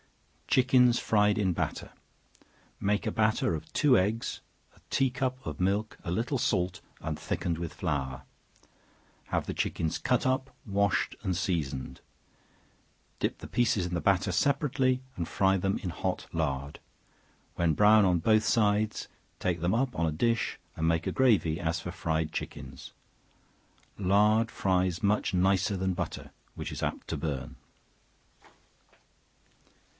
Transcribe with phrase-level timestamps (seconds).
[0.47, 1.91] Chickens Fried in Batter.
[2.79, 4.41] Make a batter of two eggs,
[4.75, 8.23] a tea cup of milk, a little salt, and thickened with flour;
[9.25, 12.01] have the chickens cut up, washed and seasoned;
[13.19, 16.79] dip the pieces in the batter separately, and fry them in hot lard;
[17.55, 19.07] when brown on both sides,
[19.39, 22.91] take them up on a dish, and make a gravy as for fried chickens.
[23.97, 27.55] Lard fries much nicer than butter, which is apt to burn.